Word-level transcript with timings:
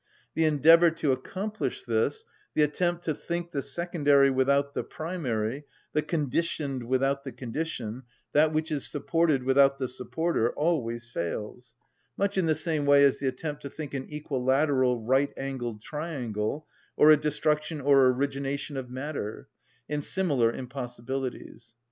The 0.33 0.45
endeavour 0.45 0.89
to 0.89 1.11
accomplish 1.11 1.83
this, 1.83 2.25
the 2.55 2.63
attempt 2.63 3.05
to 3.05 3.13
think 3.13 3.51
the 3.51 3.61
secondary 3.61 4.31
without 4.31 4.73
the 4.73 4.83
primary, 4.83 5.65
the 5.93 6.01
conditioned 6.01 6.85
without 6.87 7.23
the 7.23 7.31
condition, 7.31 8.01
that 8.33 8.51
which 8.51 8.71
is 8.71 8.89
supported 8.89 9.43
without 9.43 9.77
the 9.77 9.87
supporter, 9.87 10.53
always 10.55 11.07
fails, 11.11 11.75
much 12.17 12.35
in 12.35 12.47
the 12.47 12.55
same 12.55 12.87
way 12.87 13.03
as 13.03 13.19
the 13.19 13.27
attempt 13.27 13.61
to 13.61 13.69
think 13.69 13.93
an 13.93 14.11
equilateral, 14.11 14.99
right‐angled 15.01 15.83
triangle, 15.83 16.65
or 16.97 17.11
a 17.11 17.15
destruction 17.17 17.79
or 17.79 18.07
origination 18.07 18.77
of 18.77 18.89
matter, 18.89 19.49
and 19.87 20.03
similar 20.03 20.51
impossibilities. 20.51 21.75